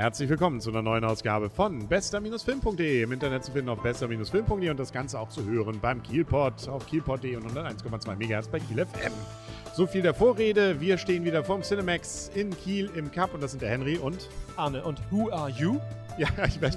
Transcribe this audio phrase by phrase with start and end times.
[0.00, 3.02] Herzlich willkommen zu einer neuen Ausgabe von bester-film.de.
[3.02, 6.86] Im Internet zu finden auf bester-film.de und das Ganze auch zu hören beim Kielpot auf
[6.86, 9.12] kielpot.de und 101,2 MHz bei Kiel FM.
[9.74, 10.80] So viel der Vorrede.
[10.80, 14.30] Wir stehen wieder vorm Cinemax in Kiel im Cup und das sind der Henry und
[14.56, 14.82] Arne.
[14.82, 15.78] Und who are you?
[16.20, 16.76] Ja, ich weiß,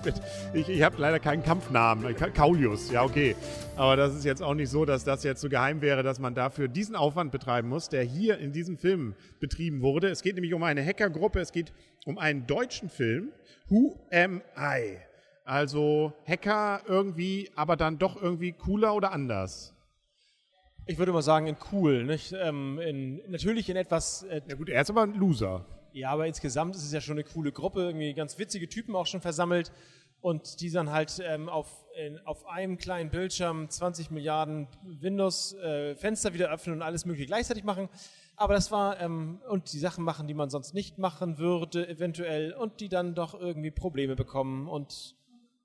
[0.53, 2.15] ich, ich habe leider keinen Kampfnamen.
[2.33, 3.35] Kaulius, ja, okay.
[3.75, 6.33] Aber das ist jetzt auch nicht so, dass das jetzt so geheim wäre, dass man
[6.33, 10.07] dafür diesen Aufwand betreiben muss, der hier in diesem Film betrieben wurde.
[10.07, 11.73] Es geht nämlich um eine Hackergruppe, es geht
[12.05, 13.33] um einen deutschen Film,
[13.67, 14.99] Who Am I?
[15.43, 19.73] Also Hacker irgendwie, aber dann doch irgendwie cooler oder anders.
[20.85, 22.05] Ich würde mal sagen, in cool.
[22.05, 22.31] Nicht?
[22.31, 24.23] Ähm, in, natürlich in etwas.
[24.23, 25.65] Äh, ja gut, er ist aber ein Loser.
[25.93, 29.05] Ja, aber insgesamt ist es ja schon eine coole Gruppe, irgendwie ganz witzige Typen auch
[29.05, 29.71] schon versammelt
[30.21, 36.33] und die dann halt ähm, auf, in, auf einem kleinen Bildschirm 20 Milliarden Windows-Fenster äh,
[36.33, 37.89] wieder öffnen und alles mögliche gleichzeitig machen.
[38.35, 42.53] Aber das war, ähm, und die Sachen machen, die man sonst nicht machen würde, eventuell,
[42.53, 45.15] und die dann doch irgendwie Probleme bekommen und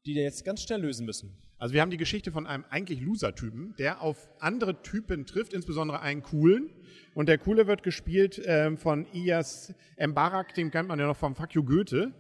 [0.05, 1.48] die jetzt ganz schnell lösen müssen.
[1.59, 6.01] Also wir haben die Geschichte von einem eigentlich Loser-Typen, der auf andere Typen trifft, insbesondere
[6.01, 6.71] einen coolen.
[7.15, 11.35] Und der coole wird gespielt ähm, von Iyas Mbarak, den kennt man ja noch vom
[11.35, 12.13] Fuck You Goethe.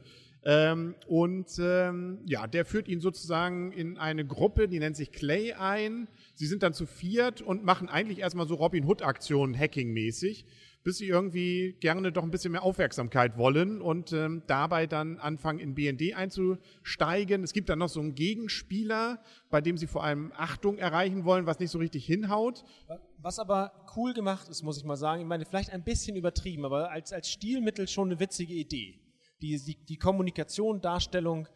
[0.44, 5.52] Ähm, und ähm, ja, der führt ihn sozusagen in eine Gruppe, die nennt sich Clay
[5.52, 6.08] ein.
[6.34, 10.46] Sie sind dann zu viert und machen eigentlich erstmal so Robin Hood-Aktionen Hacking-mäßig
[10.84, 15.58] bis sie irgendwie gerne doch ein bisschen mehr Aufmerksamkeit wollen und ähm, dabei dann anfangen,
[15.58, 17.42] in BND einzusteigen.
[17.42, 21.46] Es gibt dann noch so einen Gegenspieler, bei dem sie vor allem Achtung erreichen wollen,
[21.46, 22.64] was nicht so richtig hinhaut.
[23.18, 26.64] Was aber cool gemacht ist, muss ich mal sagen, ich meine, vielleicht ein bisschen übertrieben,
[26.64, 29.00] aber als, als Stilmittel schon eine witzige Idee.
[29.42, 31.48] Die, die, die Kommunikation, Darstellung,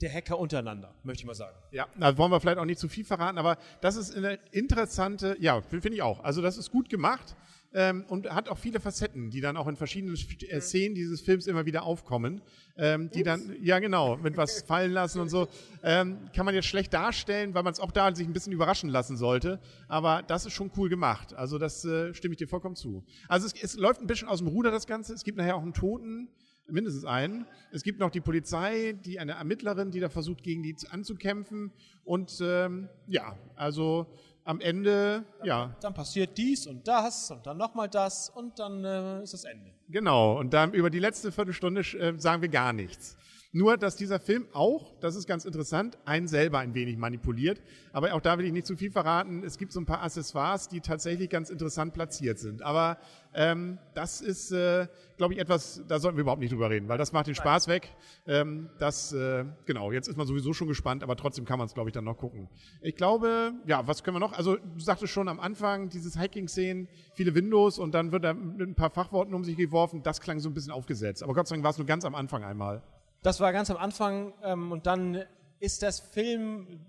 [0.00, 1.56] der Hacker untereinander, möchte ich mal sagen.
[1.70, 5.36] Ja, da wollen wir vielleicht auch nicht zu viel verraten, aber das ist eine interessante,
[5.40, 6.22] ja, finde ich auch.
[6.24, 7.36] Also das ist gut gemacht
[7.74, 10.16] ähm, und hat auch viele Facetten, die dann auch in verschiedenen
[10.48, 12.40] äh, Szenen dieses Films immer wieder aufkommen,
[12.76, 15.48] ähm, die dann, ja genau, mit was fallen lassen und so.
[15.82, 18.88] Ähm, kann man jetzt schlecht darstellen, weil man es auch da sich ein bisschen überraschen
[18.88, 21.34] lassen sollte, aber das ist schon cool gemacht.
[21.34, 23.04] Also das äh, stimme ich dir vollkommen zu.
[23.28, 25.12] Also es, es läuft ein bisschen aus dem Ruder das Ganze.
[25.12, 26.28] Es gibt nachher auch einen Toten,
[26.68, 27.46] mindestens einen.
[27.72, 31.72] Es gibt noch die Polizei, die eine Ermittlerin, die da versucht, gegen die anzukämpfen.
[32.04, 34.06] Und ähm, ja, also
[34.44, 35.76] am Ende, dann, ja.
[35.80, 39.70] Dann passiert dies und das und dann nochmal das und dann äh, ist das Ende.
[39.88, 43.16] Genau, und dann über die letzte Viertelstunde äh, sagen wir gar nichts.
[43.56, 47.62] Nur, dass dieser Film auch, das ist ganz interessant, einen selber ein wenig manipuliert.
[47.92, 49.44] Aber auch da will ich nicht zu viel verraten.
[49.44, 52.62] Es gibt so ein paar Accessoires, die tatsächlich ganz interessant platziert sind.
[52.62, 52.98] Aber
[53.32, 56.98] ähm, das ist, äh, glaube ich, etwas, da sollten wir überhaupt nicht drüber reden, weil
[56.98, 57.94] das macht den Spaß weg.
[58.26, 61.74] Ähm, das, äh, genau, jetzt ist man sowieso schon gespannt, aber trotzdem kann man es,
[61.74, 62.48] glaube ich, dann noch gucken.
[62.80, 64.32] Ich glaube, ja, was können wir noch?
[64.32, 68.68] Also, du sagtest schon am Anfang, dieses Hacking-Szenen, viele Windows und dann wird da mit
[68.68, 70.02] ein paar Fachworten um sich geworfen.
[70.02, 71.22] Das klang so ein bisschen aufgesetzt.
[71.22, 72.82] Aber Gott sei Dank war es nur ganz am Anfang einmal.
[73.24, 75.24] Das war ganz am Anfang ähm, und dann
[75.58, 76.84] ist das Film,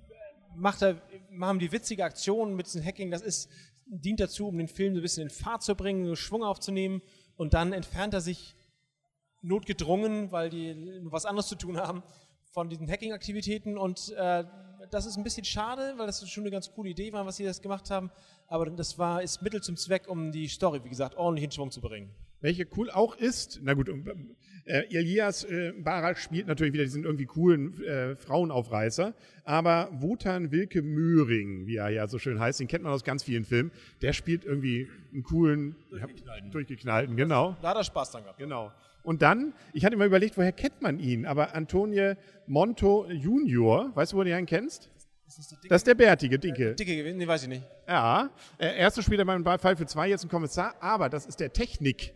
[0.53, 1.01] macht er,
[1.31, 3.49] machen die witzige Aktion mit diesem Hacking, das ist,
[3.85, 7.01] dient dazu, um den Film so ein bisschen in Fahrt zu bringen, Schwung aufzunehmen.
[7.37, 8.53] Und dann entfernt er sich
[9.43, 10.75] notgedrungen, weil die
[11.05, 12.03] was anderes zu tun haben,
[12.51, 13.77] von diesen Hacking-Aktivitäten.
[13.77, 14.43] Und äh,
[14.91, 17.43] das ist ein bisschen schade, weil das schon eine ganz coole Idee war, was sie
[17.43, 18.11] das gemacht haben,
[18.47, 21.71] aber das war, ist Mittel zum Zweck, um die Story, wie gesagt, ordentlich in Schwung
[21.71, 22.09] zu bringen.
[22.41, 23.89] Welche cool auch ist, na gut,
[24.65, 29.13] äh, Elias äh, Barak spielt natürlich wieder diesen irgendwie coolen äh, Frauenaufreißer,
[29.43, 33.23] aber Wotan Wilke Möhring, wie er ja so schön heißt, den kennt man aus ganz
[33.23, 37.55] vielen Filmen, der spielt irgendwie einen coolen, durchgeknallten, durchgeknallten genau.
[37.61, 38.37] Da hat er Spaß dran gehabt.
[38.37, 38.71] Genau.
[39.05, 42.15] Und dann, ich hatte mir überlegt, woher kennt man ihn, aber Antonio
[42.47, 44.89] Monto Junior, weißt du, wo du ihn kennst?
[45.25, 46.75] Das ist, das ist der bärtige, dicke.
[46.75, 47.63] Dicke gewesen, nee, weiß ich nicht.
[47.87, 51.39] Ja, äh, erste spielt er beim Fall für zwei, jetzt ein Kommissar, aber das ist
[51.39, 52.13] der Technik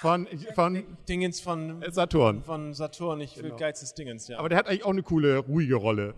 [0.00, 2.42] von, von Dingens von Saturn.
[2.42, 3.56] Von Saturn, ich will genau.
[3.56, 4.38] Geiz des Dingens, ja.
[4.38, 6.14] Aber der hat eigentlich auch eine coole, ruhige Rolle.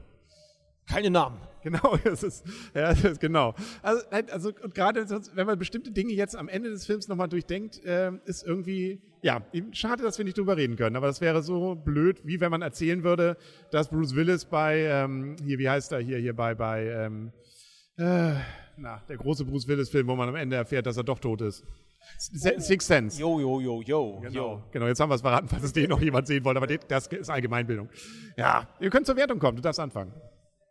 [0.88, 1.38] Keine Namen.
[1.62, 2.44] Genau, das ist,
[2.74, 3.54] ja, das ist genau.
[3.82, 7.84] Also, also und gerade wenn man bestimmte Dinge jetzt am Ende des Films nochmal durchdenkt,
[7.84, 9.42] äh, ist irgendwie, ja,
[9.72, 10.96] schade, dass wir nicht drüber reden können.
[10.96, 13.36] Aber das wäre so blöd, wie wenn man erzählen würde,
[13.70, 17.32] dass Bruce Willis bei, ähm, hier, wie heißt er hier, hier bei, bei, ähm,
[17.96, 18.34] äh,
[18.76, 21.64] na, der große Bruce Willis-Film, wo man am Ende erfährt, dass er doch tot ist.
[22.16, 23.20] Six Sense.
[23.20, 24.20] Jo, jo, jo, jo.
[24.20, 26.66] Genau, genau jetzt haben wir es verraten, falls es den noch jemand sehen wollte, aber
[26.66, 27.88] das ist Allgemeinbildung.
[28.36, 30.12] Ja, ihr könnt zur Wertung kommen, du darfst anfangen.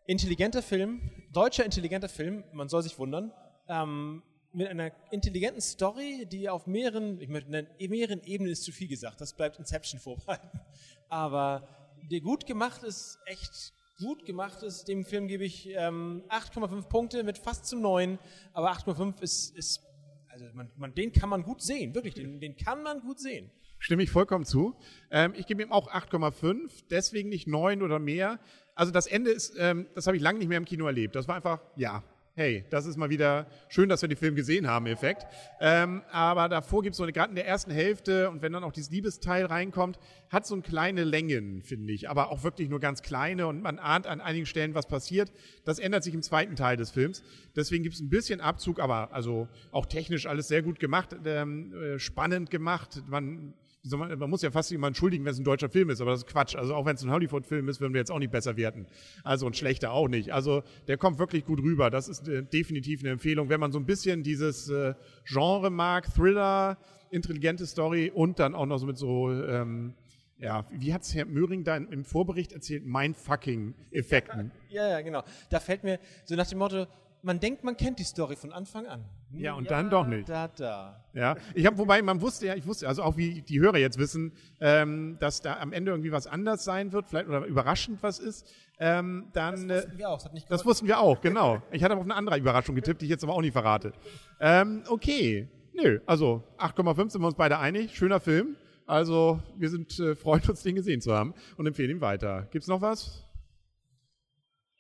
[0.10, 3.34] Intelligenter Film, deutscher intelligenter Film, man soll sich wundern,
[3.68, 4.24] ähm,
[4.54, 8.88] mit einer intelligenten Story, die auf mehreren, ich möchte nennen, mehreren Ebenen ist zu viel
[8.88, 10.62] gesagt, das bleibt Inception vorbehalten,
[11.10, 11.68] aber
[12.10, 17.24] der gut gemacht ist, echt gut gemacht ist, dem Film gebe ich ähm, 8,5 Punkte
[17.24, 18.18] mit fast zu 9,
[18.54, 19.82] aber 8,5 ist, ist
[20.30, 23.52] also man, man, den kann man gut sehen, wirklich, den, den kann man gut sehen.
[23.80, 24.76] Stimme ich vollkommen zu.
[25.12, 28.40] Ähm, ich gebe ihm auch 8,5, deswegen nicht 9 oder mehr.
[28.78, 31.16] Also das Ende ist, ähm, das habe ich lange nicht mehr im Kino erlebt.
[31.16, 32.04] Das war einfach, ja,
[32.36, 35.26] hey, das ist mal wieder schön, dass wir den Film gesehen haben, Effekt.
[35.60, 38.64] Ähm, aber davor gibt es so eine, gerade in der ersten Hälfte und wenn dann
[38.64, 39.98] auch dieses Liebesteil reinkommt,
[40.30, 43.80] hat so eine kleine Längen, finde ich, aber auch wirklich nur ganz kleine und man
[43.80, 45.32] ahnt an einigen Stellen, was passiert.
[45.66, 47.24] Das ändert sich im zweiten Teil des Films.
[47.56, 51.74] Deswegen gibt es ein bisschen Abzug, aber also auch technisch alles sehr gut gemacht, ähm,
[51.74, 53.02] äh, spannend gemacht.
[53.08, 56.12] Man man, man muss ja fast jemanden entschuldigen, wenn es ein deutscher Film ist, aber
[56.12, 56.56] das ist Quatsch.
[56.56, 58.88] Also auch wenn es ein Hollywood-Film ist, würden wir jetzt auch nicht besser werten.
[59.24, 60.34] Also und schlechter auch nicht.
[60.34, 61.90] Also der kommt wirklich gut rüber.
[61.90, 64.94] Das ist äh, definitiv eine Empfehlung, wenn man so ein bisschen dieses äh,
[65.26, 66.78] Genre mag, Thriller,
[67.12, 69.94] intelligente Story und dann auch noch so mit so ähm,
[70.40, 72.86] ja, wie hat es Herr Möhring da im Vorbericht erzählt?
[72.86, 74.52] Mindfucking-Effekten.
[74.70, 75.24] Ja, ja, genau.
[75.50, 76.86] Da fällt mir so nach dem Motto,
[77.22, 79.06] man denkt, man kennt die Story von Anfang an.
[79.32, 80.30] Hm, ja, und ja, dann doch nicht.
[80.30, 81.04] Da, da.
[81.14, 83.98] Ja, ich habe, wobei man wusste ja, ich wusste, also auch wie die Hörer jetzt
[83.98, 88.20] wissen, ähm, dass da am Ende irgendwie was anders sein wird, vielleicht oder überraschend was
[88.20, 88.48] ist.
[88.80, 90.18] Ähm, dann, das wussten wir auch.
[90.18, 91.62] Das, hat das wussten wir auch, genau.
[91.72, 93.94] Ich hatte aber auf eine andere Überraschung getippt, die ich jetzt aber auch nicht verrate.
[94.40, 97.96] Ähm, okay, nö, also 8,5 sind wir uns beide einig.
[97.96, 98.56] Schöner Film.
[98.86, 102.48] Also wir sind äh, freuen uns, den gesehen zu haben und empfehlen ihn weiter.
[102.52, 103.27] Gibt's noch was?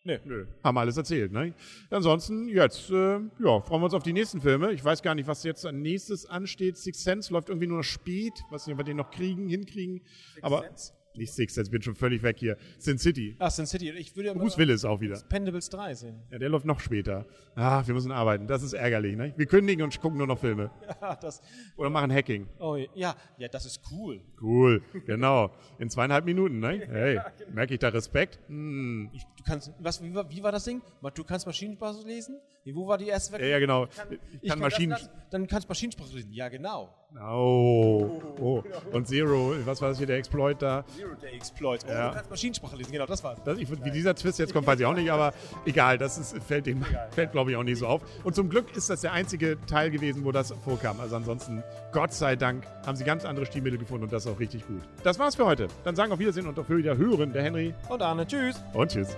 [0.07, 0.21] Nee.
[0.23, 0.45] Nö.
[0.63, 1.53] Haben alles erzählt, ne?
[1.89, 4.71] Ansonsten, jetzt, äh, ja, freuen wir uns auf die nächsten Filme.
[4.71, 6.77] Ich weiß gar nicht, was jetzt als nächstes ansteht.
[6.77, 8.31] Six Sense läuft irgendwie nur noch spät.
[8.49, 10.01] Was nicht, ob wir den noch kriegen, hinkriegen.
[10.35, 10.93] Six Aber Sense?
[11.17, 12.57] Nicht Six, jetzt bin ich schon völlig weg hier.
[12.77, 13.35] Sin City.
[13.39, 13.89] Ah, Sin City.
[13.91, 15.19] Ich würde Bruce Willis auch wieder.
[15.29, 16.21] Pendables 3 sehen.
[16.31, 17.25] Ja, der läuft noch später.
[17.55, 18.47] Ah, wir müssen arbeiten.
[18.47, 19.33] Das ist ärgerlich, ne?
[19.35, 20.71] Wir kündigen und gucken nur noch Filme.
[21.01, 21.41] Ja, das.
[21.75, 22.47] Oder machen Hacking.
[22.59, 23.15] Oh, ja.
[23.37, 24.19] Ja, das ist cool.
[24.41, 24.81] Cool.
[25.05, 25.51] Genau.
[25.77, 26.81] In zweieinhalb Minuten, ne?
[26.87, 27.51] Hey, ja, genau.
[27.53, 28.39] merke ich da Respekt?
[28.47, 29.09] Hm.
[29.13, 30.81] Ich, du kannst, was, wie, war, wie war das Ding?
[31.13, 32.39] Du kannst Maschinensprache lesen?
[32.67, 33.43] Wie, wo war die erste Welt?
[33.43, 33.85] Ja, ja, genau.
[33.85, 34.89] Ich kann, ich kann, Maschinen.
[34.89, 36.33] Das, das, dann kannst du Maschinensprache lesen.
[36.33, 36.93] Ja, genau.
[37.15, 38.21] Oh.
[38.41, 38.63] oh.
[38.91, 40.83] Und Zero, was war das hier, der Exploit da?
[40.93, 41.85] Zero, der Exploit.
[41.87, 42.09] Oh, ja.
[42.09, 43.39] du kannst Maschinensprache lesen, genau, das war's.
[43.45, 45.33] Das, ich, wie dieser Twist jetzt kommt, weiß ich auch nicht, aber
[45.65, 48.01] egal, das ist, fällt, dem, fällt glaube ich, auch nicht so auf.
[48.25, 50.99] Und zum Glück ist das der einzige Teil gewesen, wo das vorkam.
[50.99, 51.63] Also ansonsten,
[51.93, 54.81] Gott sei Dank, haben sie ganz andere Stilmittel gefunden und das ist auch richtig gut.
[55.03, 55.69] Das war's für heute.
[55.85, 57.73] Dann sagen auf Wiedersehen und auf Wiederhören der Henry.
[57.87, 58.27] Und Arne.
[58.27, 58.61] Tschüss.
[58.73, 59.15] Und tschüss.